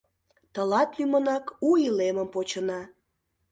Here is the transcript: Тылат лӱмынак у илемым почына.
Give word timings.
Тылат 0.53 0.89
лӱмынак 0.97 1.45
у 1.67 1.69
илемым 1.87 2.27
почына. 2.33 2.81